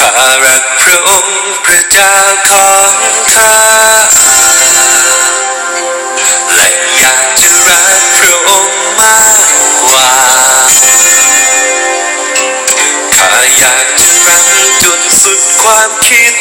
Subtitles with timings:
[0.00, 0.10] ข้า
[0.44, 2.14] รักพระองค์พระเจ้า
[2.48, 2.92] ของ
[3.34, 3.54] ข้า
[6.54, 6.68] และ
[6.98, 9.16] อยากจะรักพระองค์มา
[9.52, 10.10] กกว่า
[13.16, 14.46] ข้าอยากจะรัก
[14.82, 16.39] จนสุดความคิด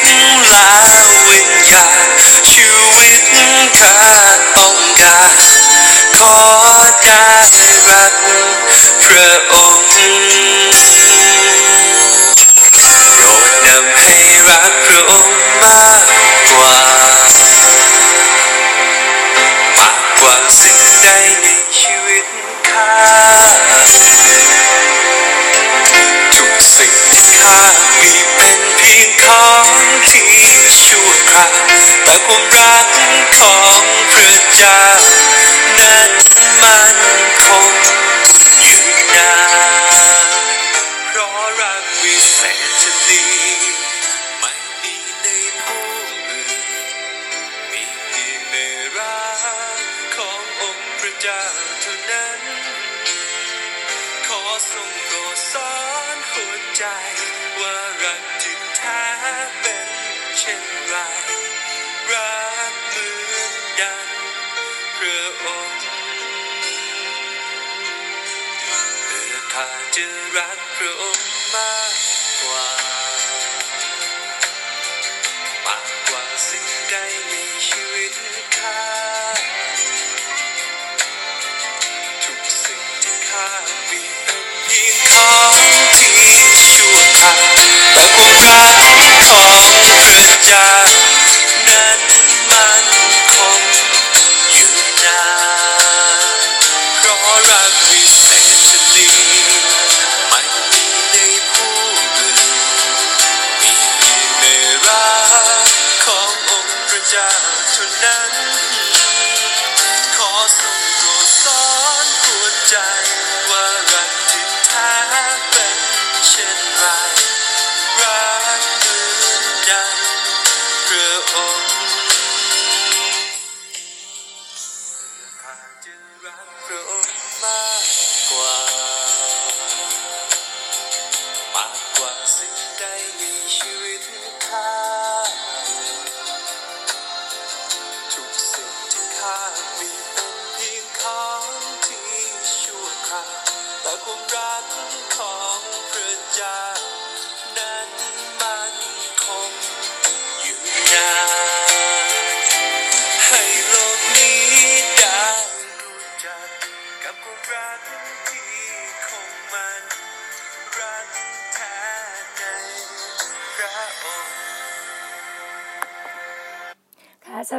[87.20, 88.29] ชั่ว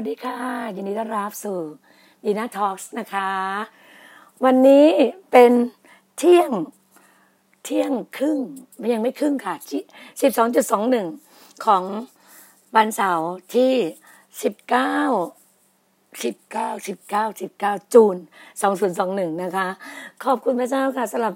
[0.03, 0.39] วัสดีค่ะ
[0.77, 1.59] ยินดีต้อนรับสู่
[2.25, 3.31] ดีน่าทอล์กนะคะ
[4.45, 4.89] วันนี้
[5.31, 5.53] เป็น
[6.19, 6.51] เที่ยง
[7.65, 8.39] เที่ยงครึ่ง
[8.93, 9.55] ยังไม่ครึ่งค่ะ
[10.21, 11.07] สิบสองจุดสองหนึ่ง
[11.65, 11.83] ของ
[12.77, 13.73] วันเสาร์ที่
[14.43, 14.97] สิบเก้า
[16.23, 18.17] สิบเก้าสิบเก้าสิบเก้าจูน
[18.63, 19.69] สองศูนย์สองหนึ่งนะคะ
[20.25, 21.35] ขอบคุณพระเจ้าค่ะสำหรับ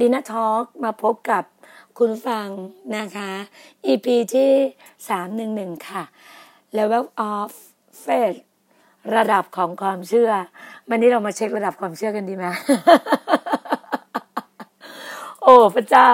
[0.00, 1.44] ดีน่าทอล์กมาพบกับ
[1.98, 2.48] คุณฟัง
[2.96, 3.30] นะคะ
[3.86, 4.50] EP ที่
[5.08, 6.02] สามหนึ่งหนึ่งค่ะ
[6.78, 7.50] level of
[9.16, 10.30] ระดับของความเชื่อ
[10.90, 12.44] วันนี้เรามาเช็คระดับความเชื่อกันดีไหม
[15.42, 16.08] โอ้พระเจ้า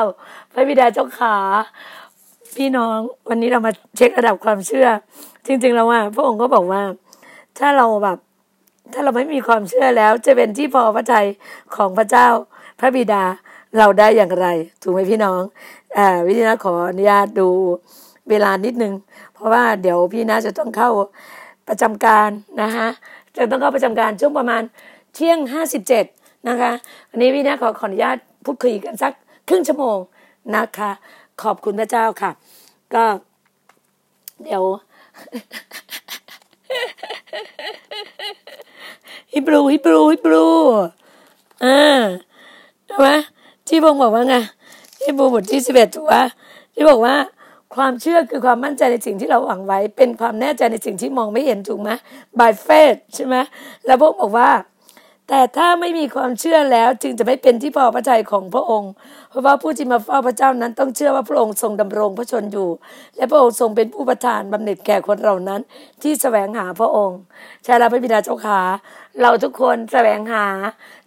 [0.52, 1.36] พระบิดาเจ้าขา
[2.56, 4.86] พี่น้องวันนี้เรามาเช็คระดับความเชื่อ
[5.46, 6.82] จริง ๆ แล้วว่า พระองค์ก็บอกว่า
[7.58, 8.18] ถ้าเราแบบ
[8.92, 11.26] ถ้าเราไม่มีความเชื่อแล้ว จะเป็นที่พอพระทัย
[11.76, 12.28] ของพระเจ้า
[12.80, 13.22] พระบิดา
[13.78, 14.46] เราได้อย่างไร
[14.82, 15.40] ถูกไหมพี่น้อง
[15.96, 17.48] อ่าวิธีนะขออนุญาตดู
[18.30, 18.94] เวลานิดนึง
[19.34, 20.90] เพราะว่าเดี๋ยวพี่นะจะต้องเข้า
[21.68, 22.30] ประจำการ
[22.62, 22.88] นะคะ
[23.36, 24.62] จะต้องเข้าประจำการช่วงประมาณ
[25.14, 26.04] เที่ยงห้าสิบเจ็ด
[26.48, 26.70] นะคะ
[27.10, 29.12] วันนี้พี่นะขอขออนุญาตพูดคุยกันสัก
[29.48, 29.98] ครึ่งชั่วโมง
[30.54, 30.90] นะคะ
[31.42, 32.30] ขอบคุณพระเจ้าค่ะ
[32.94, 33.04] ก็
[34.44, 34.62] เดี๋ยว
[39.32, 40.46] ฮิบรูฮิบรูฮิบรู
[41.64, 42.02] อ่า
[42.86, 43.08] ใช่ไหม
[43.68, 44.36] ที่พงบอกว่าไง
[45.02, 46.22] ฮิบรูบทที่สิบเอ็ดถูกปะ
[46.74, 47.14] ที่บอกว่า
[47.76, 51.90] ความเชื่อคือความมั่นใจในสิ่งที่เราหวังไว้ เป็นความแน่ใจในสิ่งที่มองไม่เห็นถูกไหม
[52.38, 53.36] by faith ใช่ไหม
[53.86, 54.50] แล้วพวกบอกว่า
[55.28, 58.92] แต่ถ้าไม่มีความเชื่อแล้วจึงจะไม่เป็นที่พอพระทัยของพระองค์
[59.30, 62.68] เพราะว่าผู้ที่มาเฝ้าพระเจ้านั้นต้องเชื่อว่าพระองค์ทรงดำรงพระชนอยู่
[63.16, 65.60] และพระองค์ทรงเป็นผู้ประทานบำเหน็จแก่คนเหล่านั้น
[66.02, 67.18] ที่แสวงหาพระองค์
[67.64, 68.60] ใช่แล้วพระบิดาเจ้าขา
[69.20, 70.46] เราทุกคนแสวงหา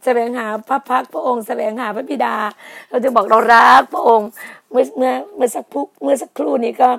[0.04, 2.36] แสวงหาพระพักพระองค์แสวงหาพระบิดา
[2.90, 4.28] เราจึงบอกเรารักพระองค์
[4.72, 6.90] เมื่อเมื่อเมื่อสักพุกเมื่อสักครู่นี้ก็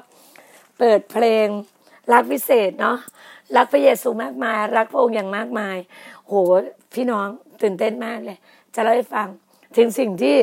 [0.78, 1.46] เปิดเพลง
[2.12, 2.98] รักพิเศษเนาะ
[3.56, 5.76] รักพระเยซูมากมาย รักพระองค์อย่างมากมาย
[6.26, 6.32] โห
[6.94, 7.28] พี่น้อง
[7.62, 8.38] ตื่นเต้นมากเลย
[8.74, 9.28] จะเล่าให้ฟัง
[9.76, 10.36] ถึงสิ่งที่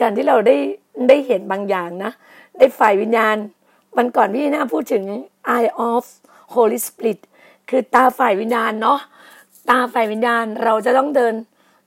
[0.00, 0.56] การที่เราได้
[1.08, 2.12] ได้เห็นบางอย่างนะ
[2.58, 3.36] ได้ฝ่ายวิญญาณ
[3.96, 5.02] วันก่อนพี่น่าพูดถึง
[5.56, 6.04] eye of
[6.54, 7.18] Holy Spirit
[7.68, 9.00] คือตาฝ่ายวิญญาณเนาะ
[9.70, 11.34] ตาฝ่ายวิญญาณเราจะต้องเดิน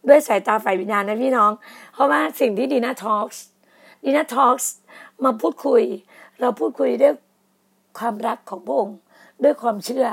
[0.07, 1.51] ด้วยสายตาฝ่ายวิญญาณนะพี่น้อง
[1.93, 3.27] เพราะว่าสิ่งที่ดีน่าทอล์ก
[4.03, 4.57] ดีน่าทอล์ก
[5.23, 5.83] มาพูดคุย
[6.41, 7.13] เราพูดคุยด้วย
[7.99, 8.97] ความรักของพระองค์
[9.43, 10.07] ด้วยความเชื่อ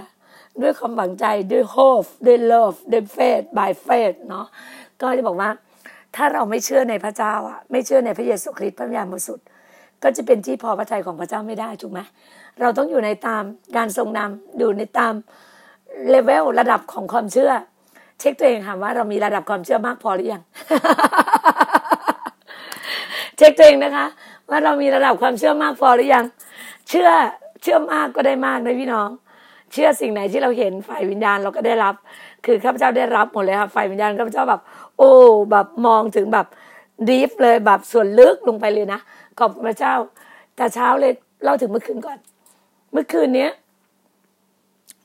[0.62, 4.46] ด้วยความหวังใจด้วย hope ด้วย love ด้วย faith by faith เนาะ
[5.00, 5.50] ก็จะบอกว่า
[6.16, 9.46] ถ้าเราไม่เชื่อในพระเจ้าอะ ไม่เชื่อในพระเยซูคริสต์พระวิญญาณบริสุทธิ์
[10.02, 12.00] ก็จะเป็นที่พอพระทัยของพระเจ้าไม่ได้ถูกไหม
[12.60, 13.42] เราต้องอยู่ในตาม
[13.76, 15.14] การทรงนำอยู่ในตาม
[16.08, 17.52] เลเวลระดับของความเชื่อ
[18.20, 20.42] เช็คตัวเองค่ะว่าเรามีระดับความเชื่อมากพอหรือยัง
[23.36, 24.06] เช็คตัวเองนะคะ
[24.48, 26.24] ว่าเรามีระดับความเชื่อมากพอหรือยัง
[26.88, 27.08] เชื่อ
[27.62, 29.08] เชื่อมากก็ได้มากนะพี่น้อง
[29.72, 31.94] เชื่อสิ่งไหนที่เราเห็นฝ่ายวิญญาณเราก็ได้รับ
[32.44, 34.60] คือข้าพเจ้าได้รับหมดเลยค่ะฝ่ายวิญญาณข้าพเจ้าแบบ
[34.98, 35.10] โอ้
[35.50, 36.46] แบบมองถึงแบบ
[37.08, 39.00] ดีฟเลยแบบส่วนลึกลงไปเลยนะ
[39.38, 39.94] ขอบพระเจ้า
[40.56, 41.12] แต่เช้าเลย
[41.42, 42.18] เล่าถึงเมื่อคืนก่อน
[42.92, 43.50] เมื่อคืนเนี้ย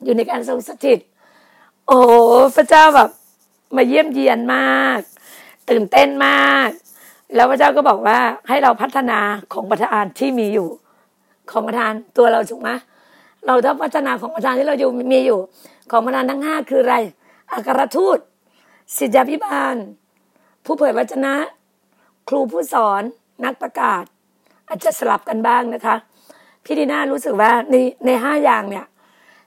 [0.04, 1.00] อยู่ในการทรงสถิต
[1.88, 2.00] โอ้
[2.56, 3.10] พระเจ้าแบบ
[3.76, 5.00] มาเยี่ยมเยียนมาก
[5.70, 6.70] ตื่นเต้นมาก
[7.36, 9.20] แล้วพระเจ้าก็บอกว่าให้เราพัฒนา
[9.54, 10.70] ของประธานที่มีอยู่
[11.52, 12.70] ของประธานตัวเราถูกไหม
[13.48, 15.40] เราต้องพัฒนาของประธานที่เราอยู่มีอยู่
[15.92, 16.96] ของประธานทั้งห้าคืออะไร
[17.52, 18.20] อัครทูต
[18.98, 19.76] ศิษยาพิบาล
[20.66, 21.34] ผู้เผยวจนะ
[22.30, 23.04] ครูผู้สอน
[23.44, 24.04] นักประกาศ
[24.68, 25.96] อาจจะสลับกันบ้างนะคะ
[26.64, 28.86] พี่ดีน่ารู้สึกว่าในในห้าอย่างเนี่ย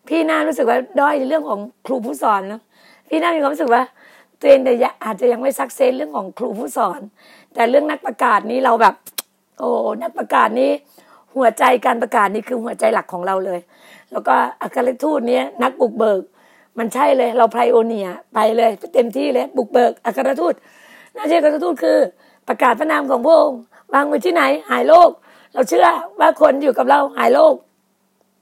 [0.08, 2.60] พี่น่ารู้สึกว่าด้อยในเรื่องของครูผู้สอนนะ
[3.08, 3.82] พี่น่ามีความรู้สึกว่า
[4.40, 4.72] ตัวเองแต่
[5.04, 7.00] อาจจะยังไม่ซักเซนเรื่องของครูผู้สอน
[7.54, 8.94] แต่เรื่องนักประกาศนี้เราแบบ
[9.58, 9.68] โอ้
[10.02, 10.70] นักประกาศนี้
[11.34, 13.60] หัวใจการประกาศนี่คือหัวใจหลักของเราเลย
[14.12, 16.22] แล้วก็อัครทูตเนี้ยนักบุกเบิก
[16.78, 20.54] มันใช่เลยเราไพรโอเนียไปเลยเต็มที่เลยบุกเบิกอัครทูต
[21.14, 21.98] หน้าที่อัครทูตคือ
[22.48, 23.60] ประกาศพระนามของพระองค์
[23.92, 25.10] วางไว้ที่ไหนหายโรค
[25.52, 25.86] เราเชื่อ
[26.20, 27.54] ว่าคนอยู่กับเราหายโรค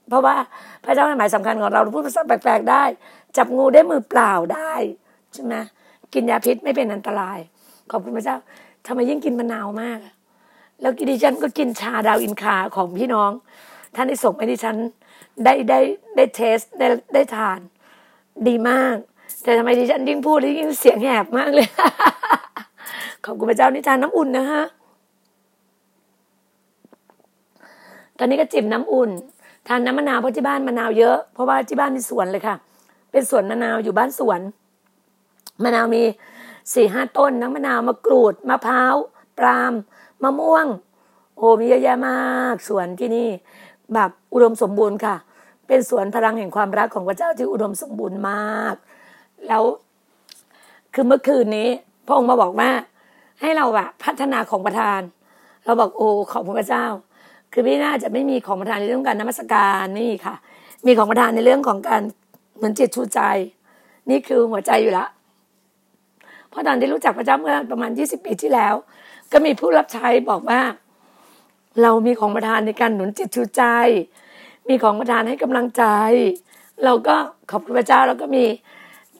[0.09, 0.35] เพราะว่า
[0.85, 2.83] พระเจ้าหมายสำคัญของเราเราพูดภาษาแปลกๆได้
[3.37, 4.73] จับงูได้มือเปล่าได้
[5.33, 5.55] ใช่ไหม
[6.13, 7.37] กินยาพิษไม่เป็นอันตราย
[7.91, 8.37] ขอบคุณพระเจ้า
[8.85, 9.99] ทำไมยิ่งกินมะนาวมาก
[10.81, 13.31] แล้วดิฉันก็กินชาดาวอินคาของพี่น้อง
[13.95, 14.75] ท่านได้ส่งให้ดิฉัน
[15.43, 15.79] ได้ได้
[16.15, 17.59] ได้เทสได้ได้ทาน
[18.47, 18.95] ดีมาก
[19.43, 21.67] แต่ทำไมดิฉันยิ่งพูดยิ่งเสียงแหบมากเลย
[23.25, 24.65] ขอบคุณพระเจ้านิทานน้ำอุ่นนะฮะ
[28.17, 29.09] ตอนนี้ก็จิบน้ำอุ่น
[29.67, 32.55] ทานน้ำมะนาวเพราะที่บ้านมะนาวเยอะ เพราะว่าที่บ้านมีสวนเลยค่ะ
[33.11, 34.39] เป็นสวนมะนาวอยู่บ้านสวน
[35.63, 36.03] มะนาวมี
[36.73, 38.95] สี่ห้าต้นน้ำมะนาวมะกรูดมะพร้าว
[39.39, 39.73] ปราม
[40.23, 40.67] มะม่วง
[41.37, 43.29] โอ้มีเยอะแยะมากสวนที่นี่
[43.93, 45.15] แบบอุดมสมบูรณ์ค่ะ
[45.67, 48.75] เป็นสวนพลังแห่งความรักของพระเจ้าที่อุดมสมบูรณ์มาก
[49.47, 49.63] แล้ว
[50.93, 51.69] คือเมื่อคืนนี้
[52.05, 52.69] พระองค์มาบอกว่า
[53.41, 55.01] ให้เราอะพัฒนาของประทาน
[55.65, 56.85] เราบอกโอ้ขอบพระเจ้า
[57.51, 60.35] คือพี่น่าจะไม่มีของประทานในเรื่องการนมัสการนี่ค่ะ
[60.85, 62.01] มีของประทานในเรื่องของการ
[62.57, 63.21] เหมือนจิตชูใจ
[64.09, 65.09] นี่คือหัวใจอยู่ล้ว
[66.49, 68.73] เพราะตอนที่รู้จักพระเจ้าเมื่อประมาณยี่สิบปีที่แล้ว
[69.31, 70.61] ก็มีผู้รับใช้บอกว่า
[71.81, 73.63] เรามีของประทานในการหนุนจิตชูใจ
[74.69, 75.83] มีของประทานให้กำลังใจ
[76.83, 77.15] เราก็
[77.51, 78.45] ขอบคุณพระเจ้าแล้วก็มี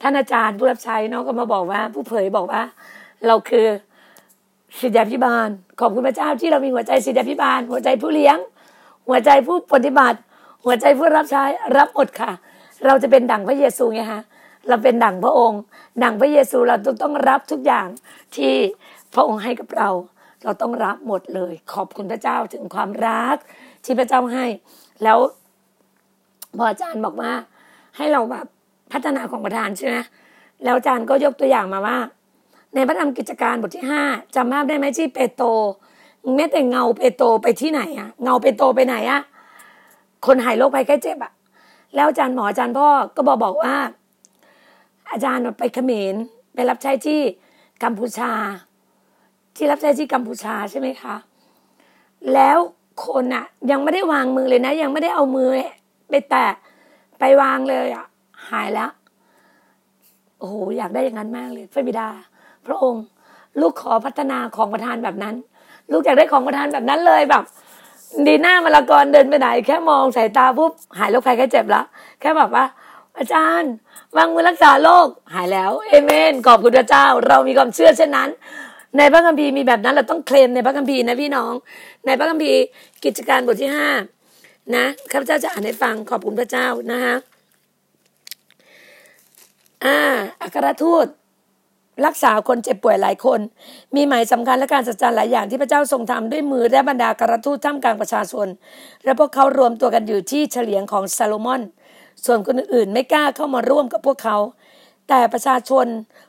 [0.02, 2.62] ท่านอาจารย์ผู้รับใช้เนาะก็มาบอกว่า ผู้เผยบอกว่า
[3.26, 3.66] เราคือ
[4.80, 5.48] ศิษยาพิบาล
[5.80, 8.38] ขอบคุณพระเจ้าที่เรามีหัวใจศิษยาพิบาล หัวใจผู้เลี้ยง
[9.08, 10.18] หัวใจผู้ปฏิบัติ
[10.64, 11.44] หัวใจผู้รับใช้
[11.76, 12.32] รับหมดค่ะ
[12.86, 14.22] เราจะเป็นดั่งพระเยซูไงฮะ
[14.68, 15.60] เราเป็นดั่งพระองค์
[16.02, 17.86] ดั่งพระเยซูเราต้องรับทุกอย่าง
[18.36, 18.54] ที่
[19.14, 19.88] พระองค์ให้กับเรา
[20.44, 23.36] เราต้องรับหมดเลย ขอบคุณพระเจ้าถึงความรัก
[23.84, 24.46] ที่พระเจ้าให้
[25.02, 25.18] แล้ว
[26.56, 27.32] พออาจารย์บอกว่า
[27.96, 28.46] ให้เราแบบ
[28.92, 29.96] พัฒนาของประธานใช่ไหม
[30.64, 31.98] แล้วอาจารย์ก็ยกตัวอย่างมาว่า
[32.74, 34.02] ในพระธรรมกิจการบทที่ห้า
[34.34, 35.48] จำภาพได้ไหมที่เปโตร
[36.36, 39.20] แม้แต่เงาเปโตรไปที่ไหนอะเงาเปโตรไปไหนอะ
[40.26, 41.32] คนหายโรคภัยแค่เจ็บอะ
[41.94, 43.74] แล้วอาจารย์หมออาจารย์พ่อก็บอกบอกว่า
[45.10, 46.14] อาจารย์ไปเขมร
[46.54, 47.20] ไปรับใช้ที่
[47.84, 48.32] กัมพูชา
[49.56, 51.16] ที่รับใช้ที่กัมพูชาใช่ไหมคะ
[52.34, 52.58] แล้ว
[53.06, 55.50] คนอะยังไม่ได้วางมือเลยนะ ยังไม่ได้เอามือ
[56.10, 56.46] ไปแตะ
[57.18, 58.06] ไปวางเลยอะ
[58.50, 58.90] หายแล้ว
[60.38, 62.08] โอ้โหอยากได้อย่างนั้นมากเลยพระบิดา
[62.68, 63.04] พระองค์
[63.60, 65.34] ลูกขอพัฒนาของประทานแบบนั้น
[65.92, 67.44] ลูกอยากได้ของประทานแบบนั้นเลยแบบ
[68.26, 71.84] ดีหน้ามะละกรเดินไปไหน แค่มองสายตาปุ๊บหายโรคภัยแค่เจ็บแล้ว
[72.20, 72.64] แค่แบบว่า
[73.18, 73.72] อาจารย์
[74.16, 78.28] วางมือรักษาโรคหายแล้วเอเมนขอบคุณพระเจ้า เรามีความเชื่อเช่นนั้น
[78.96, 81.52] ในพระคัมภีร์มีแบบนั้นเราต้องเคลมในพระคัมภีร์นะพี่น้อง
[82.06, 82.60] ในพระคัมภีร์
[83.04, 83.88] กิจการบทที่ห้า
[84.74, 87.14] นะข้าพเจ้าจะอ่านให้ฟังขอบคุณพระเจ้านะคะ
[89.84, 89.98] อ่า
[90.42, 91.06] อัครทูต
[92.06, 93.40] รักษาคนเจ็บป่วยหลายคน
[93.94, 98.46] มีหมายสำคัญและการสัจจ์หลายอย่างที่พระเจ้าทรงทำด้วยมือและบรรดากรทูตท่ามกลางประชาชน
[99.04, 101.62] และพวกเขารวมตัวกันอยู่ที่เฉลียงของซาโลมอน
[102.24, 104.36] ส่วนคนอื่นๆไม่กล้าเข้ามาร่วมกับพวกเขา
[105.08, 105.86] แต่ประชาชน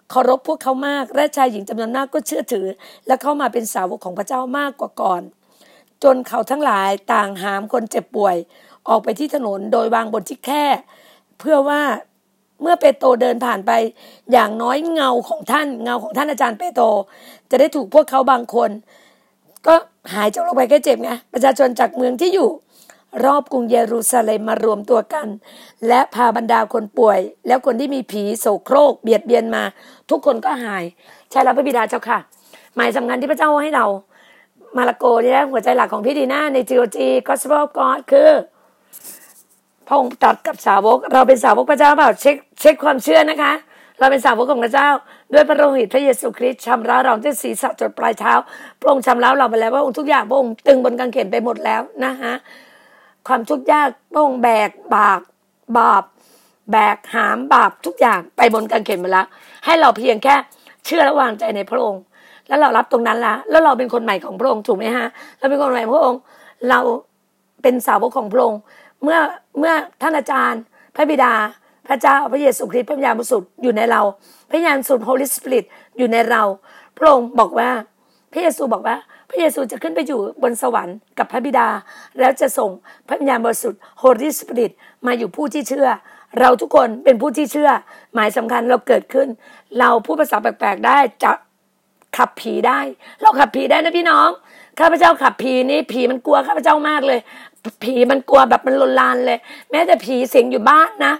[0.10, 2.68] เคารพพวกเขามาก และชายหญิงจำนวนมากก็เชื่อถือ
[3.08, 5.22] และเข้ามาเป็นสาวกของพระเจ้ามากกว่าก่อน
[6.04, 8.36] จนเขาทั้งหลายต่างหามคนเจ็บป่วย
[8.90, 10.66] ออกไปที่ถนนโดยวางบนที่แค่
[11.40, 11.82] เพื่อว่า
[12.62, 13.72] เมื่อเปโตรเดินผ่านไป
[14.32, 16.86] อย่างน้อยเงาของท่านเงาของท่านอาจารย์เปโตร
[17.50, 18.70] จะได้ถูกพวกเขาบางคน
[19.68, 19.76] ก็
[20.14, 22.50] หายจากโรคภัยแค่เจ็บไงประชาชนจากเมืองที่อยู่
[23.26, 25.28] รอบกรุงเยรูซาเล็มมารวมตัวกัน
[25.88, 29.64] และพาบรรดาคนป่วย แล้วคนที่มีผีโศกโครก เบียดเบียนมา
[30.10, 30.84] ทุกคนก็หาย
[31.30, 32.20] ใช่แล้วพระบิดาเจ้าค่ะ
[32.76, 33.86] หมายสำคัญที่พระเจ้าให้เรา
[34.78, 36.98] มาลาโกนี่ยหัวใจหลักของพี่ดีน่าใน GOG
[37.28, 38.30] Gospel of God คือ
[39.90, 43.54] พระองค์ตรัสกับสาวก เราเป็นสาวกพระเจ้าเปล่าเช็คเช็คความเชื่อนะคะ
[44.00, 44.90] เราเป็นสาวกของพระเจ้า
[45.34, 48.34] ด้วยพระโลหิตพระเยซูคริสต์ชำระเราที่ศีรษะจดปลายเท้า
[48.80, 52.34] พระองค์ชำระเราไปแล้วพระองค์ทุกอย่างพระองค์ตึงบนกางเขนไปหมดแล้วนะฮะ
[53.28, 55.22] ความทุกข์ยากพระองค์แบกบาป
[55.78, 56.04] บาป
[56.72, 59.26] แบกหามบาปทุกอย่างไปบนกางเขนไปแล้ว
[59.66, 60.36] ให้เราเพียงแค่
[60.86, 62.02] เชื่อและวางใจในพระองค์
[62.48, 65.08] แล้วเรารับตรงนั้นละแล้วเราเป็นคนใหม่ของพระองค์ถูกไหมฮะ
[65.40, 66.20] เราเป็นคนใหม่พระองค์
[66.70, 66.80] เรา
[67.62, 68.60] เป็นสาวกของพระองค์
[69.04, 69.20] เมื่อ
[69.60, 70.62] เมื่อท่านอาจารย์
[70.96, 71.34] พระบิดา
[71.88, 74.02] พระเจ้าพระเยซูคริสต์พระวิญญาณบริสุทธิ์อยู่ในเรา
[74.50, 75.66] พระวิญญาณสุด Holy Spirit
[75.98, 76.42] อยู่ในเรา
[76.98, 77.70] พระองค์บอกว่า
[78.32, 78.96] พระเยซูบอกว่า
[79.30, 81.68] พระเยซูจะขึ้นไปอยู่บนสวรรค์กับพระบิดา
[82.20, 82.70] แล้วจะส่ง
[83.08, 84.72] พระวิญญาณบริสุทธิ์ Holy Spirit
[85.06, 85.88] มาอยู่ผู้ที่เชื่อ
[86.40, 87.70] เราทุกคนเป็นผู้ที่เชื่อ
[88.14, 89.28] หมายสำคัญเราเกิดขึ้น
[89.80, 91.32] เราพูดภาษาแปลกๆได้จะ
[92.18, 92.80] ขับผีได้
[93.22, 94.30] เราขับผีได้นะพี่น้อง
[94.80, 97.20] ข้าพเจ้าขับผีนี่ผีมันกลัวข้าพเจ้ามากเลย
[97.84, 99.40] ผีมันกลัวแบบมันลนลานเลย
[99.72, 101.14] แม้แต่ผีสิงอยู่บ้านนะ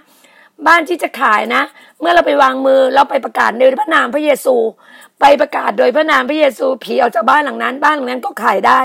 [0.68, 1.62] บ้านที่จะขายนะ
[2.00, 4.56] เมื่อเราไปวางมือเราไปประกาศในพระนามพระเยซู
[5.20, 8.80] ไปประกาศโดยพระนามพระเยซู ผีออกจากบ้านหลังนั้น บ้านหลังนั้นก็ขายได้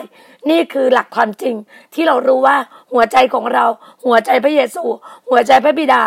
[0.51, 1.55] นี่คือหลักความจริง
[1.95, 2.57] ที่เรารู้ว่า
[2.93, 3.65] หัวใจของเรา
[4.07, 4.85] หัวใจพระเยซู
[5.31, 6.03] หัวใจพระบิดา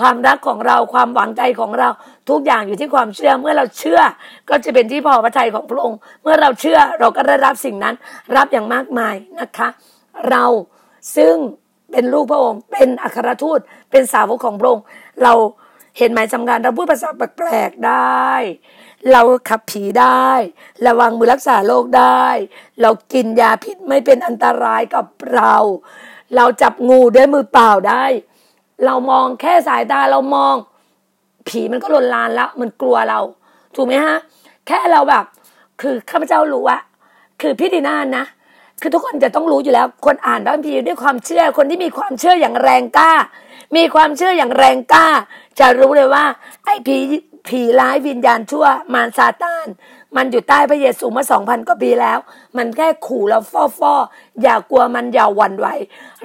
[0.00, 1.88] ความรักของเราความหวังใจของเรา
[2.30, 4.00] ทุกอย่างอยู่ที่ความเชื่อเมื่อเราเชื่อ
[4.48, 7.94] ก็จะเป็นที่พอพระทัยของพระองค์ เมื่อเราเชื่อเราก็ได้รับสิ่งนั้น
[8.36, 9.68] รับอย่างมากมายนะคะ
[10.30, 10.44] เรา
[11.16, 11.34] ซึ่ง
[11.90, 13.60] เป็นลูกพระองค์ เป็นอัครทูต
[13.90, 14.84] เป็นสาวกของพระองค์
[15.22, 15.32] เรา
[15.98, 18.28] เห็นหมายสำคัญเราพูดภาษาแปลกๆได้
[19.12, 20.28] เราขับผีได้
[20.86, 22.26] ระวังมือรักษาโรคได้
[22.82, 25.54] เรากินยาพิษไม่เป็นอันตรายกับเรา
[26.36, 28.04] เราจับงูด้วยมือเปล่าได้
[28.84, 30.54] เรามองแค่สายตาเรามอง
[31.48, 33.20] ผีมันก็ลนลานแล้วมันกลัวเรา
[33.74, 34.18] ถูกไหมฮะ
[34.66, 35.24] แค่เราแบบ
[35.80, 36.78] คือข้าพเจ้ารู้ว่า
[37.40, 38.24] คือพี่ดีน่านนะ
[38.80, 43.12] คือทุกคนจะต้องรู้อยู่แล้ว คนอ่านพระคัมภีร์ด้วยความเชื่อ คนที่มีความเชื่ออย่างแรงกล้า
[43.76, 45.06] มีความเชื่ออย่างแรงกล้า
[45.58, 46.24] จะรู้เลยว่า
[46.64, 46.96] ไอ้ผี
[47.48, 49.66] ผีร้ายวิญญาณชั่วมารซาตาน
[50.16, 52.18] มันอยู่ใต้พระเยซูมาสองพันกว่าปีแล้ว
[52.56, 53.94] มันแค่ขู่เราฟอฟอ
[54.42, 55.66] อย่ากลัวมันอย่าหวั่นไหว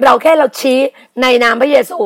[0.02, 0.78] เราแค่เราชี้
[1.22, 1.98] ในนามพระเยซู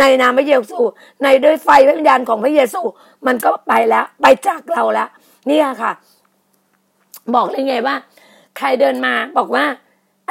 [0.00, 0.78] ในนามพระเยซู
[1.22, 2.80] ในด้วยไฟพระวิญญาณของพระเยซู
[3.26, 5.08] มันก็ไปแล้ว ไปจากเราแล้ว
[5.48, 5.92] นี่ค่ะ
[7.34, 7.96] บอกเลยไงว่า
[8.56, 9.64] ใครเดินมาบอกว่า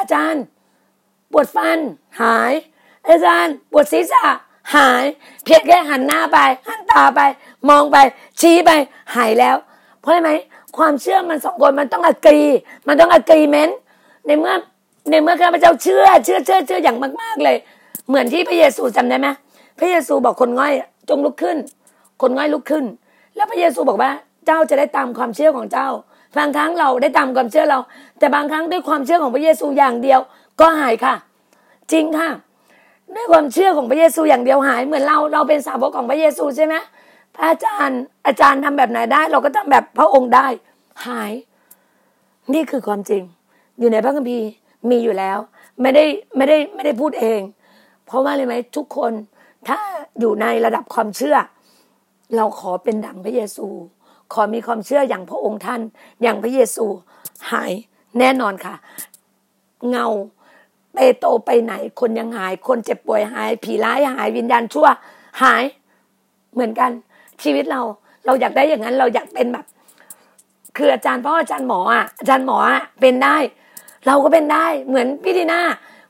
[0.06, 0.44] อาจารย์
[1.32, 1.80] ปวดฟัน
[2.22, 2.54] หาย
[3.08, 4.24] อาจารย์ ปวดศีรษะ
[4.76, 5.04] หาย
[5.44, 7.22] เพียงแค่หันหน้าไป หันตาไป
[7.70, 7.98] มองไป
[8.40, 8.72] ชี้ไป
[9.16, 9.56] หายแล้ว
[10.00, 10.32] เพราะไรไหม
[10.78, 12.44] ความเชื่อมันสองคนมันต้องอกรี
[12.88, 13.78] มันต้องอกรีเมนต์
[14.26, 14.54] ในเมื่อ
[15.10, 17.58] ในเมื่อข้าพเจ้าเชื่อ เชื่อเชื่อเชื่ออย่างมาก ๆ เลย
[18.08, 19.28] เหมือนที่พระเยซูจำได้ไหม
[19.80, 20.74] พระเยซูบอกคนง่อย
[21.10, 21.58] จงลุกขึ้น
[22.22, 22.86] คนง่อยลุกขึ้น
[23.36, 24.12] แล้วพระเยซูบอกว่า
[24.46, 25.90] เจ้าจะได้ตามความเชื่อของเจ้า
[26.38, 27.80] บางครั้งเราได้ตามความเชื่อเรา
[28.20, 30.20] แต่บางครั้งด้วยความเชื่อของพระเยซูอย่างเดียว
[30.60, 31.15] ก็หายค่ะ
[31.92, 32.30] จริงค่ะ
[33.15, 36.75] ด้วยความเชื่อของพระเยซูอย่างเดียวหายเหมือนเราเราเป็นสาวกของพระเยซูใช่ไหม
[37.36, 40.48] พระอาจารย์อาจารย์ทำแบบไหนได้ เราก็ทำแบบพระองค์ได้
[41.08, 41.32] หาย
[42.54, 43.24] นี่คือความจริง
[43.80, 44.48] อยู่ในพระคัมภีร์
[44.89, 45.38] มีอยู่แล้ว
[45.82, 46.06] ไม่ได้
[46.38, 47.42] ไม่ได้ไม่ได้พูดเอง
[48.06, 49.12] เพราะว่าอะไรไหมทุกคน
[49.68, 49.77] ถ้า
[50.20, 51.38] อยู่ในระดับความเชื่อ
[52.36, 53.68] เราขอเป็นดังพระเยซู
[54.34, 55.82] ขอมีความเชื่ออย่างพระองค์ท่าน
[56.22, 56.86] อย่างพระเยซู
[57.51, 57.72] หาย
[58.20, 58.75] แน่นอนค่ะ
[59.89, 60.08] เงา
[60.94, 64.88] เปโตไปไหน คนยังหาย คนเจ็บป่วยหาย ผีร้ายหายวิญญาณชั่ว
[65.41, 65.63] หาย
[66.53, 66.91] เหมือนกัน
[67.44, 67.82] ชีวิตเรา
[68.25, 69.65] เราอยากได้อย่างนั้น เราอยากเป็นแบบ
[70.77, 73.38] คืออาจารย์พ่ออาจารย์หมออะอาจารย์หมออะเป็นได้
[74.08, 75.62] เราก็เป็นได้เหมือนพี่ดีน่า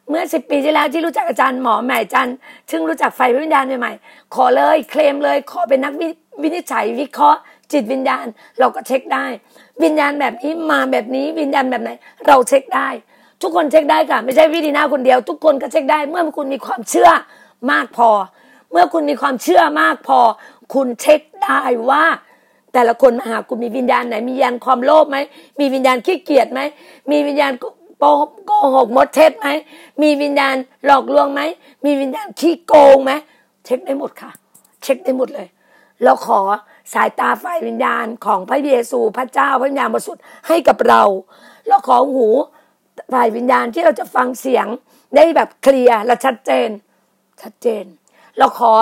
[0.10, 2.36] เมื่อสิบปีที่แล้วที่รู้จักอาจารย์หมอใหม่อาจารย์
[2.72, 5.94] ซึ่งรู้จักไฟวิญญาณใหม่ๆขอเลย เคลมเลย ขอเป็นนัก
[6.42, 7.40] วินิจฉัยวิเคราะห์
[7.72, 8.26] จิตวิญญาณ
[8.60, 9.26] เราก็เช็คได้
[9.84, 11.92] วิญญาณแบบนี้มาแบบนี้วิญญาณแบบไหน
[12.28, 12.88] เราเช็คได้
[13.42, 17.10] ทุกคนเช็คได้ค่ะ ไม่ใช่วิดีนาคนเดียว ทุกคนก็เช็คได้ เมื่อคุณมีความเชื่อ
[17.72, 18.10] มากพอ
[18.72, 20.20] เมื่อคุณมีความเชื่อมากพอ
[20.74, 22.06] คุณเช็คได้ว่า
[22.74, 25.18] แต่ละคนมาหาคุณมีวิญญาณไหน มีวิญญาณความโลภไหม
[25.60, 26.62] มีวิญญาณขี้เกียจไหม
[27.12, 27.52] มีวิญญาณ
[28.00, 29.48] โกหกมดเท็จไหม
[30.02, 30.56] มีวิญญาณ
[30.86, 31.42] หลอกลวงไหม
[31.86, 33.12] มีวิญญาณขี้โกงไหม
[33.66, 34.32] เช็คได้หมดค่ะ
[34.84, 35.48] เช็คได้หมดเลย
[36.04, 36.40] เราขอ
[36.94, 41.04] สายตาฝ่ายวิญญาณของพระเยซูพระเจ้าพระวิญญาณบริสุทธิ์ให้กับเรา
[41.68, 42.28] เราขอหู
[43.14, 44.68] ฝ่ายวิญญาณที่เราจะฟังเสียง
[45.16, 46.70] ได้แบบเคลียร์และชัดเจน
[47.42, 47.86] ชัดเจน
[48.38, 48.74] เราขอ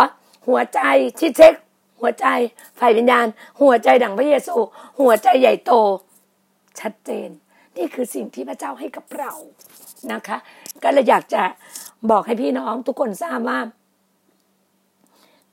[0.47, 0.81] หัวใจ
[1.19, 1.53] ที่เช็ค
[1.99, 2.27] หัวใจ
[2.79, 3.25] ฝ่ายวิญญาณ
[3.61, 4.55] หัวใจดังพระเยซู
[4.99, 5.71] หัวใจใหญ่โต
[6.79, 7.29] ชัดเจน
[7.77, 9.33] นี่คือสิ่งที่พระเจ้าให้กับเรา
[10.11, 10.37] นะคะ
[10.83, 11.43] ก็เลยอยากจะ
[12.11, 13.59] บอกให้พี่น้องทุกคนทราบว่า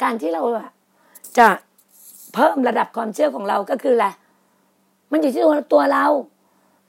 [0.02, 0.42] การที่เรา
[1.38, 1.48] จะ
[2.34, 4.06] เพิ่มระดับความเชื่อของเราก็คืออะไร
[5.10, 6.06] มันอยู่ที่ตัวเรา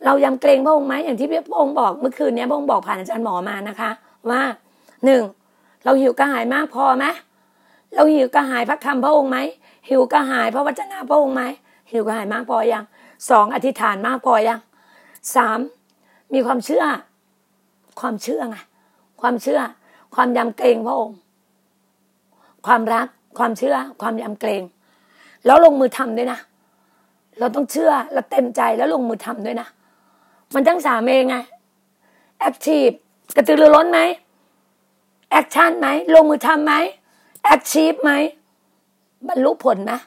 [0.06, 3.92] เรายำเกรงพระองค์ไหมอย่างที่พระองค์บอกเมื่อคืนนี้พระองค์บอกผ่านอาจารย์หมอมานะคะ
[4.30, 4.42] ว่า
[5.06, 5.24] หนึ่ง
[5.84, 7.06] เราหิวกระหายมากพอไหม
[7.96, 9.38] เราหิวกระหายพระคำพระองค์ไหม
[9.90, 11.44] หิวกระหายพระวจนะพระองค์ไหม
[11.92, 12.84] หิวกระหายมากพอยัง
[13.30, 14.60] สองอธิษฐานมากพอยัง
[15.36, 15.60] สาม
[16.34, 16.84] มีความเชื่อ
[18.00, 18.58] ความเชื่อไง
[19.22, 19.62] ความเชื่อ
[20.16, 21.18] ความยำเกรงพระองค์
[22.68, 23.08] ความรัก
[23.38, 24.62] ความเชื่อ ความยำเกรง
[25.46, 26.40] แล้วลงมือทำด้วยนะ
[27.40, 29.68] เราต้องเชื่อและเต็มใจแล้วลงมือทำด้วยนะ
[30.54, 31.38] มันทั้งสามเองไง
[32.40, 32.88] active
[33.36, 34.00] กระตือรือร้นไหม
[35.32, 36.74] action ไหมลงมือทำไหม
[37.44, 38.12] active ไหม
[39.28, 40.00] บรรลุผลนะ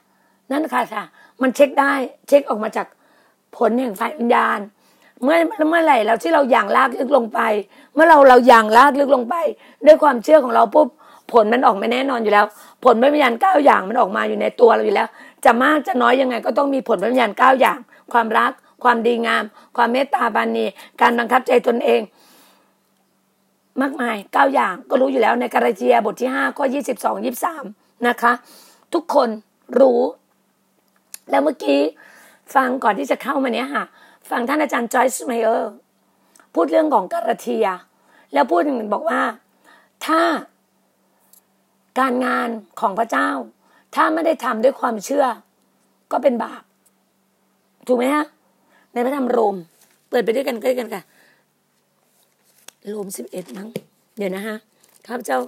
[0.50, 1.04] นั่นค่ะค่ะ
[1.42, 1.92] มันเช็คได้
[2.28, 2.86] เช็คออกมาจาก
[3.56, 4.58] ผลแห่งฝ่ายวิญญาณ
[5.22, 5.36] เมื่อ
[5.70, 7.40] เมื่อไหร่เราที่เราอย่างลากลึกลงไป
[7.94, 9.34] เมื่อเราเราอย่างลากลึกลงไป
[9.86, 10.88] ด้วยความเชื่อของเราปุ๊บ
[11.32, 12.44] ผลมันออกมาแน่นอนอยู่แล้ว
[12.84, 15.08] ผลวิญญาณเก้าอย่างมันออกมาอยู่ในตัวเราอยู่แล้ว
[15.44, 17.78] จะมากจะน้อยยังไงก็ต้องมีผลวิญญาณเก้าอย่าง
[18.12, 18.52] ความรัก
[18.84, 19.44] ความดีงาม
[19.76, 20.64] ความเมตตาบานี
[21.00, 22.00] การบังคับใจตนเอง
[23.80, 27.64] มากมายเก้าอย่างก็รู้อยู่แล้วในกาลาเทียบทที่ห้าข้อยี่สิบสองยี่สาม
[28.08, 28.32] นะคะ
[28.95, 29.28] ทุกคน
[29.78, 30.00] รู้
[31.30, 31.80] แล้วเมื่อกี้
[32.54, 33.84] ฟังก่อนที่จะเข้ามาเนี้ยค่ะ
[34.30, 35.73] ฟังท่านอาจารย์จอยส์เมเยอร์
[36.54, 37.66] พูดเรื่องของกาลาเทีย
[38.32, 39.23] แล้วพูดหนึ่งบอกว่า
[40.06, 40.21] ถ้า
[41.99, 42.49] การงาน
[42.80, 43.30] ของพระเจ้า
[43.95, 45.25] ถ้าไม่ได้ทำด้วยความเชื่อ
[46.13, 46.63] ก็เป็นบาป
[47.87, 48.25] ถูกไหมฮะ
[48.93, 49.57] ในพระธรรมโรม
[50.09, 51.02] เปิดไปด้วยกันใกล้กันค่ะ
[52.89, 53.69] โรมสิบเอ็ดมั้ง
[54.19, 54.57] เดี๋ยวนะฮะ
[55.07, 55.39] ข้าพเจ้า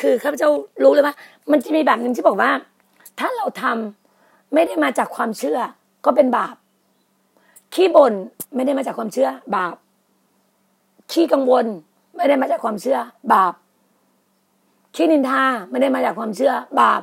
[0.00, 0.50] คือข้าพเจ้า
[0.82, 1.14] รู้เลยว่า
[1.50, 2.50] มันจะมีแบบหนึ่งที่บอกว่า
[3.18, 5.58] ถ้าเราทำไม่ได้มาจากความเชื่อ
[6.04, 6.54] ก็เป็นบาป
[7.74, 8.14] ขี้บ่น
[8.54, 9.74] ไม่ได้มาจากความเชื่อ บาป
[11.12, 11.66] ขี้กังวล
[12.16, 12.98] ไม่ได้มาจากความเชื่อ
[13.32, 13.54] บาป
[14.94, 17.02] ขี้นินทาไม่ได้มาจากความเชื่อ บาป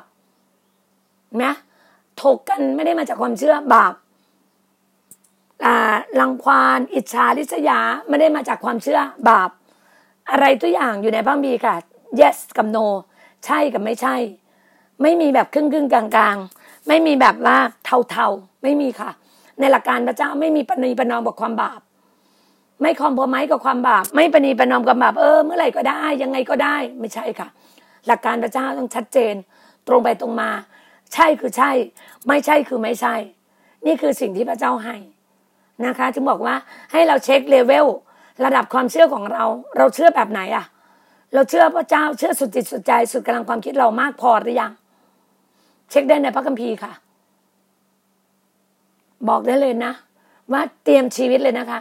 [1.43, 1.53] นะ
[2.21, 3.93] ถกกันไม่ได้มาจากความเชื่อบาป
[6.19, 9.49] ลังควานอิจฉาริษยาไม่ได้มาจากความเชื่อบาป
[10.31, 11.75] อะไรตัวอย่างอยู่ในพระบีค่ะ
[12.19, 12.85] yes กับ no
[13.45, 14.15] ใช่กับไม่ใช่
[15.01, 16.37] ไม่มีแบบครึ่งครึ่งกลางกลาง
[16.87, 18.27] ไม่มีแบบว่าเทาเทา
[18.63, 19.09] ไม่มีค่ะ
[19.59, 21.81] ในหลักการพระเจ้าไม่มีปณีปนอมกับความบาป
[22.81, 27.47] ไม่คอมพอไม้กับความบาป ไม่ปณีปนอมกับบาปเออเมื่อไหร่ก็ได้ยังไงก็ได้ ไม่ใช่ค่ะ
[28.07, 29.33] หลักการพระเจ้าต้องชัดเจน
[29.87, 30.49] ตรงไปตรงมา
[31.13, 31.71] ใช่คือใช่
[32.27, 33.15] ไม่ใช่คือไม่ใช่
[33.85, 34.95] นี่คือสิ่งที่พระเจ้าให้
[35.85, 36.55] นะคะจึงบอกว่า
[36.91, 37.87] ให้เราเช็คเลเวล
[38.45, 39.43] ระดับความเชื่อของเรา
[39.77, 40.65] เราเชื่อแบบไหนอะ
[41.33, 44.71] เราเชื่อพระเจ้าเชื่อสุดจิตสุดใจ สุดกำลังความคิดเรามากพอหรือยัง
[45.89, 46.93] เช็คได้ในพระคัมภีร์ค่ะ
[49.29, 49.93] บอกได้เลยนะ
[50.51, 51.79] ว่าเตรียมชีวิตเลยนะคะ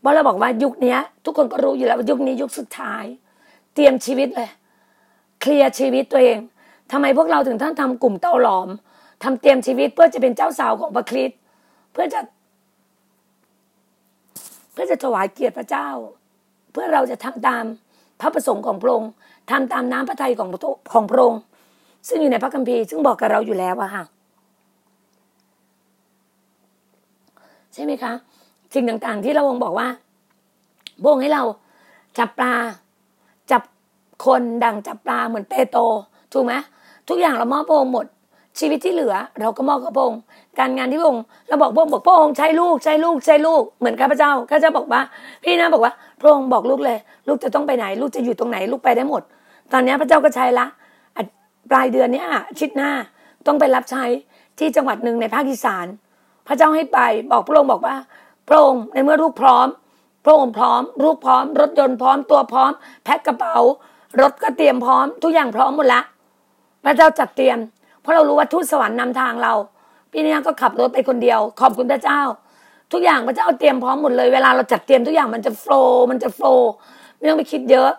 [0.00, 3.04] เพราะเราบอกว่ายุคนี้ทุกคนก็รู้อยู่แล้วว่ายุคนี้ยุคสุดท้าย
[3.74, 4.50] เตรียมชีวิตเลย
[5.40, 6.38] เคลียร์ชีวิตตัวเอง
[6.92, 8.68] ทำไมพวกเราถึงท่านทำกลุ่มเต้าหลอม
[9.22, 11.38] ทำเตรียมชีวิตเพื่อจะเป็นเจ้าสาวของพระคริสต์
[11.92, 12.20] เพื่อจะ
[14.72, 15.88] เพื่อจะถวายเกียรติพระเจ้า
[16.72, 17.64] เพื่อเราจะทำตาม
[18.20, 19.10] พระประสงค์ของพระองค์
[19.50, 20.48] ทำตามน้ำพระทัยของ
[20.92, 21.40] ของพระองค์
[22.08, 24.04] ซึ่งอยู่ในพระคัมภีร์ซึ่งบอกกับเราอยู่แล้วอะค่ะ
[27.72, 28.12] ใช่ไหมคะ
[28.74, 29.88] สิ่งต่างๆ ที่เราองค์บอกว่า
[31.02, 31.42] พระองค์ให้เรา
[32.18, 32.54] จับปลา
[33.50, 33.62] จับ
[34.26, 35.82] คนดังจับปลาเหมือนเปโตร
[36.32, 36.54] ถูกไหม
[37.08, 38.06] ทุกอย่างเรามอบพระองค์หมด
[38.58, 40.20] ชีวิตที่เหลือ เราก็มอบกับพระองค์
[40.58, 45.00] การงานที่พระองค์เราบอกพระองค์บอกพระองค์ใช้ลูกใช้ลูกใช้ลูกเหมือนข้าพเจ้าข้าพเจ้าบอกว่า
[45.44, 49.22] พี่นะบอกว่าพระองค์บอกลูกเลย ลูกจะต้องไปไหน ลูกจะอยู่ตรงไหนลูกไปได้หมด
[49.72, 50.66] ตอนนี้พระเจ้าก็ใช้ละ
[51.70, 52.24] ปลายเดือนนี้
[52.58, 52.90] ชิดหน้า
[53.46, 54.04] ต้องไปรับใช้
[54.58, 55.86] ที่จังหวัดหนึ่งในภาคอีสาน
[56.48, 56.98] พระเจ้าให้ไป
[57.32, 57.96] บอกพระองค์บอกว่า
[58.48, 59.66] พระองค์ในเมื่อลูกพร้อม
[60.24, 62.70] พระองค์พร้อมลูกพร้อม รถยนต์พร้อมตัวพร้อม
[63.04, 63.56] แพ็คกระเป๋า
[64.20, 66.00] รถก็เตรียมพร้อม ทุกอย่างพร้อมหมดละ
[66.84, 67.58] พระเจ้าจัดเตรียม
[68.00, 69.52] เพราะเรารู้ว่าทูตสวรรค์นำทางเรา
[70.12, 72.20] พี่นี่ก็ขับรถไปคนเดียว ขอบคุณพระเจ้า
[72.92, 76.70] ทุกอย่างพระเจ้าเตรียมพร้อมหมดเลย เวลาเราจัดเตรียมทุกอย่างมันจะโฟล์มันจะโฟล์
[77.16, 77.90] ไม่ต้องไปคิดเยอะ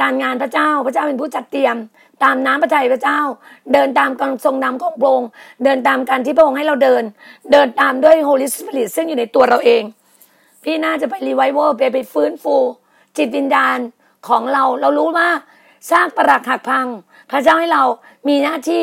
[0.00, 1.76] การงานพระเจ้าพระเจ้าเป็นผู้จัดเตรียม
[2.22, 3.20] ตามน้ำพระทัยพระเจ้า
[3.72, 5.30] เดินตามการทรงนำของพระองค์
[5.64, 7.02] เดินตามการที่พระองค์ให้เราเดิน
[7.52, 9.82] เดินตามด้วย Holy Spirit ซึ่งอยู่ในตัวเราเอง
[10.62, 12.56] พี่น่าจะไปรีไวเวอร์ไปไปฟื้นฟู
[13.16, 13.78] จิตวิญญาณ
[14.28, 15.28] ของเราเรารู้ว่า
[15.90, 16.86] สร้างประหลักหักพัง
[17.32, 17.84] พระเจ้าให้เรา
[18.28, 18.82] มีหน้าที่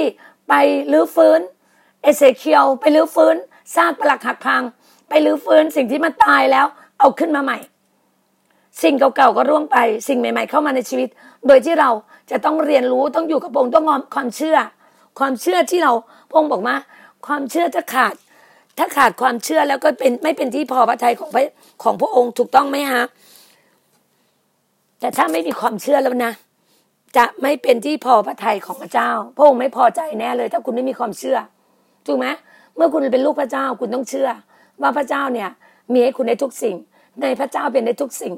[0.49, 0.53] ไป
[0.91, 1.39] ลื้อฟื้น
[2.01, 3.35] เอเซเคียวไปลื้อฟื้น
[3.75, 4.63] สร้างปลักหักพัง
[5.09, 6.65] ไปรื้อฟื้นสิ่งที่มันตายแล้ว
[6.99, 7.57] เอาขึ้นมาใหม่
[8.81, 11.09] สิ่งเก่าๆก็ร่วงไป สิ่งใหม่ ๆ เข้ามาในชีวิต
[11.47, 11.89] โดยที่เรา
[12.31, 14.57] จะต้องเรียนรู้ต้องอยู่กับพระองค์ต้องงอมความเชื่อ
[15.19, 15.93] ความเชื่อที่เรา
[16.29, 16.75] พระองค์บอกว่า
[17.27, 18.13] ความเชื่อจะขาด
[18.77, 21.43] ถ้าขาดความเชื่อแล้วก็เป็นไม่เป็นที่พอพระทัยของพระ
[21.83, 23.03] ของพระองค์ถูกต้องไหมฮะ
[24.99, 26.31] แต่ถ้าไม่มีความเชื่อแล้วนะ
[27.17, 31.37] จะไม่เป็นที่พอพระทัยของพระเจ้า พระองค์ไม่พอใจแน่เลย ถ้าคุณไม่มีความเชื่อ
[32.05, 32.27] ถูกไหม
[32.75, 34.29] เมื่อคุณเป็นลูกพระเจ้าคุณต้องเชื่อ
[34.81, 35.49] ว่าพระเจ้าเนี่ย
[35.93, 36.75] มีให้คุณในทุกสิ่ง
[37.21, 38.33] ในพระเจ้าเป็นในทุกสิ่ง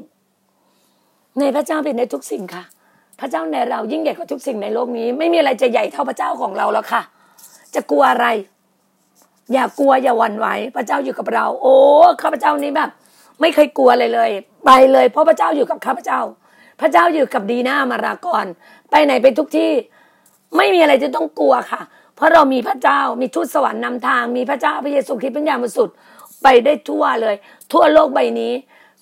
[1.40, 2.64] ในพระเจ้าเป็นในทุกสิ่งค่ะ
[3.20, 7.02] พระเจ้าในเรายิ่งใหญ่กว่าทุกสิ่งในโลกนี้ ไม่มีอะไรจะใหญ่เท่าพระเจ้าของเราแล้วค่ะ
[7.76, 8.28] จะกลัวอะไร
[9.54, 11.76] อย่ากลัวอย่าหวั่นไหวพระเจ้าอยู่กับเรา โอ้
[12.22, 12.90] ข้าพเจ้านี้แบบ
[13.42, 14.32] ไม่เคยกลัวเลยเลย
[14.66, 16.20] ไปเลย เพราะพระเจ้าอยู่กับข้าพเจ้า
[16.82, 18.46] พระเจ้าอยู่กับดีน่ามารากร
[18.92, 19.72] ไปไหนไปทุกที่
[20.58, 21.82] ไม่มีอะไรจะต้องกลัวค่ะ
[22.16, 25.90] เพราะเรามีพระเจ้ามีทูตสวรรค์นำทาง มีพระเจ้าพระเยซูคริสต์เป็นอย่ามสุด
[26.44, 27.36] ไปได้ทั่วเลย
[27.72, 28.54] ทั่วโลกใบนี้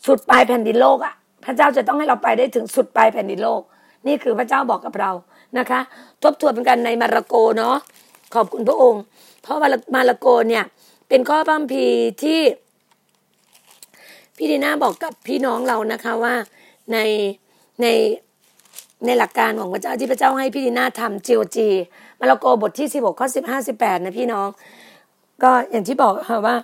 [0.06, 1.14] สุดปลายแผ่นดินโลกอะ
[1.46, 3.62] พระเจ้าจะต้องให้เราไปได้ถึงสุดปลายแผ่นดินโลก
[4.08, 5.12] นี่คือพระเจ้าบอกกับเรา
[5.58, 5.80] นะคะ
[6.24, 7.76] ทบทวนกันในมาระโกเนาะ
[8.36, 9.02] ขอบคุณพระองค์
[9.42, 10.64] เพราะว่ามาระโกเนี่ย
[11.10, 11.86] เป็นข้อพัมพี
[12.24, 12.42] ที่
[14.38, 16.36] พี่ดีน่าบอกกับพี่น้องเรานะคะว่า
[16.94, 16.98] ใน
[17.82, 17.86] ใน
[19.06, 21.70] ในหลักการของพระเจ้าที่พระเจ้าให้พี่ดีน่าทำจีโอจี
[22.20, 24.48] มาระโกบทที่สิบหกข้อสิบห้าสิบแปดนะพี่น้อง
[25.44, 26.56] ก็อย่างที่บอกค่ะว่า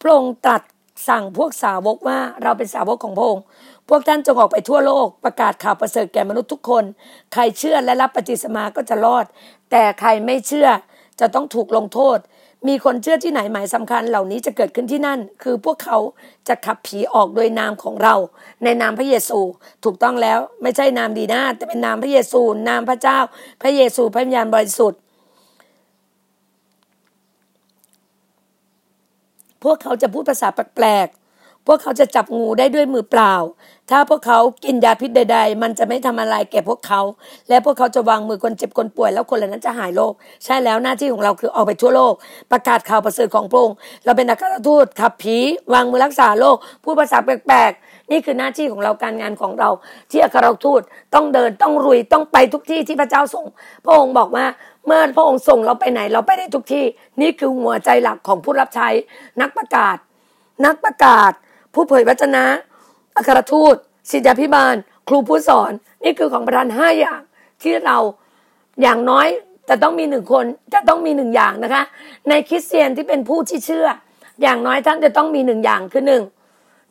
[0.00, 0.62] พระองค์ตรัส
[1.08, 3.44] สั่งพวกสาวกว่าเราเป็นสาวกของพระองค์
[3.88, 6.84] พวกท่านจงออกไปทั่วโลกประกาศข่าวประเสริฐแก่มนุษย์ทุกคน
[7.32, 9.24] ใครเชื่อและรับปฏิสมาก็จะรอด
[9.70, 10.68] แต่ใครไม่เชื่อ
[11.20, 12.18] จะต้องถูกลงโทษ
[12.68, 15.98] มีคนเชื่อที่ไหนหมายสำคัญเหล่านี้จะเกิดขึ้นที่นั่น คือพวกเขา
[16.48, 18.14] จะขับผีออกโดยนามของเรา
[18.64, 19.38] ในนามพระเยซู
[19.84, 23.18] ถูกต้องแล้วไม่ใช่นามดีนาแต่เป็นนามพระเยซู นามพระเจ้า
[23.62, 25.00] พระเยซูพระวิญญาณบริสุทธิ์
[29.62, 31.08] พวกเขาจะพูดภาษาแปลก
[31.66, 33.34] พวกเขาจะจับงูได้ด้วยมือเปล่า
[33.90, 37.00] ถ้าพวกเขากินยาพิษใด ๆ มันจะไม่ทำอะไรแก่พวกเขา
[37.48, 40.12] และพวกเขาจะวางมือคนเจ็บคนป่วย แล้วคนเหล่านั้นจะหายโรค
[40.44, 42.14] ใช่แล้วหน้าที่ของเราคือออกไปทั่วโลก
[42.52, 45.38] ประกาศข่าวประเสริฐของพระองค์ เราเป็นนักการทูตขับผี
[45.72, 49.70] วางมือรักษาโรค พูดภาษาแปลกๆ นี่คือหน้าที่ของเราการงานของเรา
[50.10, 50.80] ที่อัครทูต
[51.14, 53.44] ต้องเดินต้องรุยต้องไปทุกที่ที่พระเจ้าส่ง
[53.84, 54.46] พระองค์บอกว่า
[54.86, 56.84] เมื่อพระองค์ส่งเราไปไหนเราไปได้ทุกที่
[57.20, 58.88] นี่คือหัวใจหลักของผู้รับใช้
[59.40, 59.96] นักประกาศ
[60.66, 61.32] นักประกาศ
[61.74, 62.44] ผู้เผยวจนะ
[63.16, 63.74] อัครทูต
[64.10, 64.74] ศิษยาพิบาล
[65.08, 65.72] ครูผู้สอน
[66.04, 67.20] นี่คือของประธานห้าอย่าง
[67.62, 67.98] ที่เรา
[68.82, 69.26] อย่างน้อย
[69.68, 71.82] จะต้องมีหนึ่งคนจะต้องมีหนึ่งอย่างนะคะ
[72.28, 73.86] ในคริสเตียนที่เป็นผู้ที่เชื่อ
[74.42, 76.22] อย่างน้อยท่านจะต้องมีหนึ่งอย่างคือหนึ่ง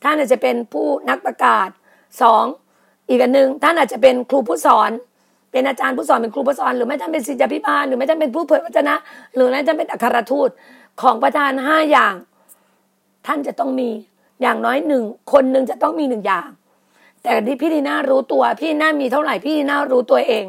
[0.02, 1.68] ท่านอาจจะเป็นผู้นักประกาศ
[2.22, 2.44] สอง
[3.08, 4.90] อีกอันหนึ่งท่านอาจจะเป็นครูผู้สอน
[5.52, 8.94] เป็นอาจารย์ผู้สอนเป็นครูผู้สอน หรือไม่ท่านเป็นศิษยาพิบาลหรือไม่ท่านเป็นผู้เผยพระชนะ
[9.34, 10.50] หรือไม่ท่านเป็นอัครทูต
[11.02, 12.14] ของประธานห้าอย่าง
[13.26, 13.90] ท่านจะต้องมี
[14.42, 15.02] อย่างน้อยหนึ่ง
[15.32, 16.48] คนหนึ่งจะต้องมีหนึ่งอย่าง
[17.22, 20.44] แต่ที่พี่ดีน่ารู้ตัวพี่น่ามีเท่าไหร่พี่ดีน่ารู้ตัวเอง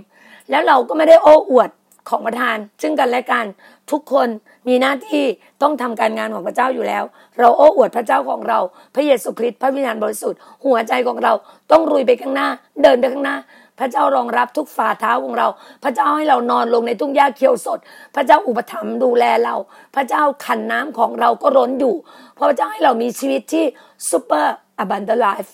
[0.50, 1.70] แล้วเราก็ไม่ได้โอ้อวด
[2.10, 3.46] ของประธาน ซึ่งกันและกัน
[3.92, 4.28] ทุกคน
[4.68, 5.24] มีหน้าที่
[5.62, 7.04] ต้องทำการงานของพระเจ้าอยู่แล้ว
[7.40, 8.60] เราโอ้อวดพระเจ้าของเรา
[8.96, 11.34] พระเยซูคริสต์พระวิญญาณบริสุทธิ์หัวใจของเรา
[11.72, 12.48] ต้องรุยไปข้างหน้า
[12.84, 13.38] เดินไปข้างหน้า
[13.80, 15.48] พระเจ้ารองรับทุกฝ่าเท้าของเรา
[15.84, 17.80] พระเจ้าให้เรานอนลงในทุ่งหญ้าเขียวสด
[18.16, 19.56] พระเจ้าอุปถัมภ์ดูแลเรา
[19.96, 21.96] พระเจ้าขันน้ำของเราก็ร้นอยู่
[22.36, 23.66] เพราะพระเจ้าให้เรามีชีวิตที่
[24.10, 24.46] super
[24.82, 25.52] abundant life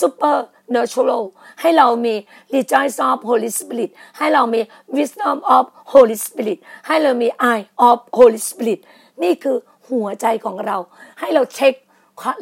[0.00, 0.36] super
[0.76, 1.24] natural
[1.60, 2.14] ให้เรามี
[2.54, 4.60] rejoice of Holy Spirit ให้เรามี
[4.96, 8.80] wisdom of Holy Spirit ให้เรามี eye of Holy Spirit
[9.22, 9.56] นี่คือ
[9.88, 10.76] หัวใจของเรา
[11.20, 11.74] ให้เราเช็ค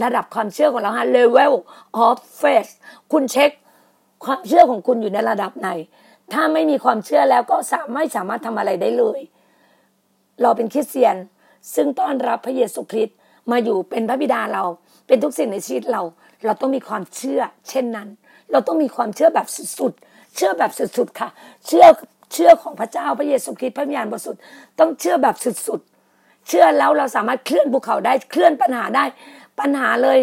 [0.05, 1.55] ระดับความเชื่อของเราฮะ level
[2.05, 2.71] of faith
[3.13, 3.51] คุณเช็ค
[4.25, 5.69] ความเชื่อของคุณอยู่ในระดับไหน
[6.33, 9.21] ถ้าไม่มีความเชื่อแล้วก็สามไม่สามารถทำอะไรได้เลย
[10.43, 11.17] เราเป็นคริสเตียน
[11.75, 13.17] ซึ่งต้อนรับพระเยซูคริสต์
[13.51, 14.65] มาอยู่เป็นพระบิดาเรา
[15.07, 16.03] เป็นทุกสิ่งในชีวิตเรา
[16.45, 18.09] เราต้องมีความเชื่อ เช่นนั้น
[18.53, 19.47] เราต้องมีความเชื่อแบบ
[19.79, 21.29] สุดๆเชื่อแบบสุดๆค่ะ
[21.67, 21.87] เชื่อ
[22.33, 24.41] เชื่อของพระเจ้าพระเยซูคริสต์พระวิญญาณบริสุทธิ์
[24.79, 29.05] ต้องเชื่อแบบสุดๆเชื่อแล้วเราสามารถเคลื่อนภูเขาได้เคลื่อนปัญหาได้
[29.61, 30.19] ปัญหาเลย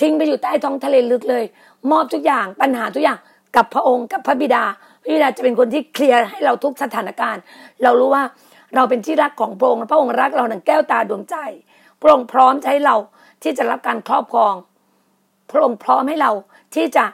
[0.00, 1.44] ทิ้งไปอยู่ใต้ท้องทะเลลึกเลย
[1.90, 3.18] มอบทุกอย่างปัญหาทุกอย่าง
[3.56, 4.64] กับพระองค์กับพระบิดา
[5.02, 7.42] พระบิดาจะเป็นคนที่เคลียร์ให้เราทุกสถานการณ์
[7.82, 8.22] เรารู้ว่า
[8.74, 11.36] เราเป็นที่รักของพระองค์พระองค์รักเราหนังแก้วตาดวงใจ
[12.00, 12.96] พระองค์พร้อมใช้เรา
[13.42, 14.54] ที่จะรับการครอบครอง
[15.50, 16.30] พระองค์พร้อมให้เรา
[16.74, 17.04] ที่จะ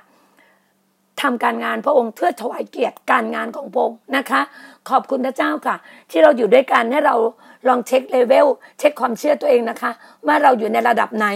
[1.22, 4.40] ทำการงานพระองค์เพื่อถวายเกียรติการงานของพระองค์นะคะ
[4.90, 5.76] ขอบคุณพระเจ้าค่ะ
[6.10, 7.16] ที่เราอยู่ด้วยกันให้เรา
[7.68, 8.46] ลองเช็คเลเวล
[8.78, 9.90] เช็คความเชื่อตัวเองนะคะ
[10.26, 11.26] ว่าเราอยู่ในระดับไหน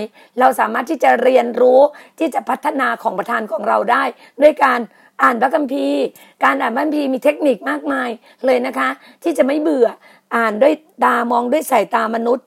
[0.40, 1.80] เราสามารถที่จะเรียนรู้
[2.18, 4.04] ที่จะพัฒนาของประธานของเราได้
[4.42, 4.80] ด้วยการ
[5.22, 6.02] อ่านพระคัมภีร์
[6.44, 8.10] การอ่านพระคัมภีร์มีเทคนิคมากมาย
[8.46, 8.88] เลยนะคะ
[9.22, 9.88] ที่จะไม่เบื่อ
[10.36, 12.46] อ่านด้วยตามองด้วยสายตามนุษย์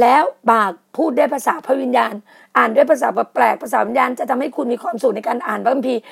[0.00, 2.14] แล้วปากพูดด้วยภาษาพระวิญญาณ
[2.56, 6.02] อ่านด้วยภาษาแปลกภาษาวิญญาณจะทำให้คุณมีความสุขในการอ่านพระคัมภีร์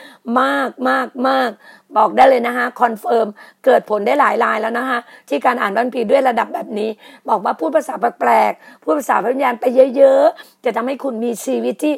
[0.41, 1.51] มากมากมาก
[1.97, 3.27] บอกได้เลยนะคะ confirm
[3.65, 6.91] เกิดผลได้หลายรายแล้วนะคะที่การอ่านพระคัมภีร์ด้วยระดับแบบนี้
[7.29, 8.53] บอกว่าพูดภาษาแปลก
[8.83, 9.65] พูดภาษาพระวิญญาณไป
[9.97, 11.95] เยอะๆ จะทำให้คุณมีชีวิตที่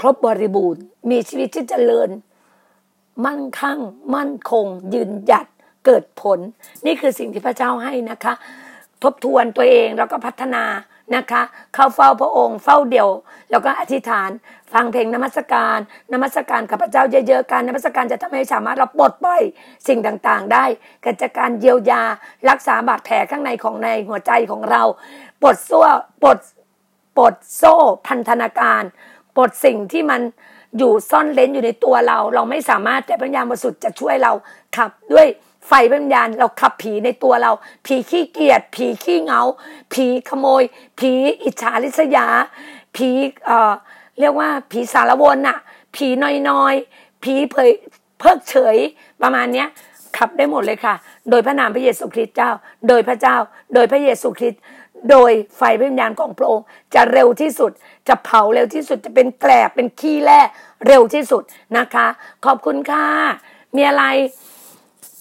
[0.00, 2.08] ครบบริบูรณ์ มีชีวิตที่เจริญ
[3.26, 3.78] มั่นคง
[4.14, 5.46] มั่นคง ยืนหยัด
[5.86, 6.38] เกิดผล
[6.86, 8.34] นี่คือสิ่งที่พระเจ้าให้นะคะ
[9.02, 10.64] ทบทวนตัวเองแล้วก็พัฒนา
[11.16, 11.42] นะคะ
[11.74, 13.08] เข้าเฝ้าพระองค์ เฝ้าเดี่ยว
[13.50, 14.30] แล้วก็อธิษฐาน
[14.72, 15.78] ฟังเพลงนมัสการ
[16.12, 19.42] นมัสการกับพระเจ้าเยอะๆการนมัสการจะทำให้สามารถเราปลดปล่อย
[19.88, 20.64] สิ่งต่างๆ ได้
[21.04, 22.02] กิจการเยียวยา
[22.50, 24.82] รักษาบาดแผลข้างในของในหัวใจของเรา
[25.42, 25.86] ปลดซั่ว
[26.22, 26.38] ปลด
[27.16, 27.74] ปลดโซ่
[28.06, 28.82] พันธนาการ
[29.36, 30.20] ปลดสิ่งที่มัน
[30.78, 34.32] อยู่ซ่อนเลนอยู่ในตัวเรา เราไม่สามารถแต่พระญาณบริสุทธิ์จะช่วยเรา
[34.76, 35.26] ขับด้วย
[35.66, 37.52] ไฟวิญญาณเราขับผีในตัวเรา
[37.86, 39.40] ผีขี้เกียจผีขี้เงา
[39.92, 40.62] ผีขโมย
[40.98, 41.12] ผี
[41.44, 42.26] อิจฉาริษยา
[42.96, 43.08] ผี
[43.46, 43.72] เอ่อ
[44.20, 45.58] เรียกว่าผีสารวนน่ะ
[45.96, 46.06] ผี
[46.50, 47.70] น้อยๆ ผีเผย
[48.18, 48.76] เพิกเฉย
[49.22, 49.68] ประมาณเนี้ย
[50.16, 50.94] ขับได้หมดเลยค่ะ
[51.30, 52.50] โดยพระนามพระเยซูคริสต์เจ้า
[52.88, 53.36] โดยพระเจ้า
[53.74, 54.62] โดยพระเยซูคริสต์
[55.10, 57.72] โดยไฟวิญญาณของพระองค์จะเร็วที่สุด
[58.08, 60.40] จะเผาเร็วที่สุดจะเป็นแกลบเป็นขี้แร่
[60.86, 61.42] เร็วที่สุด
[61.78, 62.06] นะคะ
[62.46, 63.06] ขอบคุณค่ะ
[63.76, 64.04] มีอะไร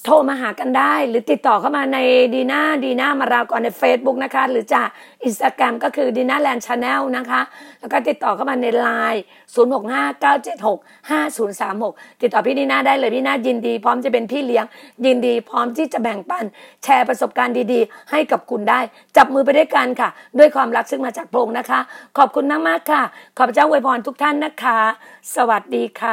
[0.05, 1.97] โทรมาหากันได้ หรือติดต่อเข้ามาใน
[2.35, 4.87] ดีน่าดีน่ามารากรใน Facebook นะคะ หรือจาก
[5.23, 7.41] อินสตาแกรมก็คือดีน่าแลนด์ Channel นะคะ
[7.79, 9.21] แล้วก็ติดต่อเข้ามาในไลน์
[9.55, 14.65] 0 6 5 9 7 6 5 0 3 6 ติดต่อพี่ดีน่าได้เลยพี่น่ายินดี พร้อมจะเป็นพี่เลี้ยง
[15.05, 16.45] ยินดี พร้อมที่จะแบ่งปัน
[16.83, 18.79] แชร์ประสบการณ์ดีๆ ให้กับคุณได้
[19.17, 20.09] จับมือไปด้วยกันค่ะ
[20.39, 21.79] ด้วยความรักซึ่งมาจากพรงนะคะ
[22.17, 23.01] ขอบคุณมากๆค่ะ
[23.37, 24.79] ขอบพระเจ้าอวยพรทุกท่านนะคะ
[25.35, 26.09] สวัสดีค่ะ